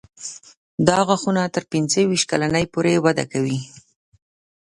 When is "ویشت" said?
2.05-2.27